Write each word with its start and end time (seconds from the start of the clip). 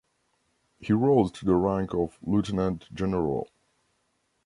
He 0.79 0.93
rose 0.93 1.29
to 1.33 1.45
the 1.45 1.53
rank 1.53 1.93
of 1.93 2.17
Lieutenant-General. 2.23 3.47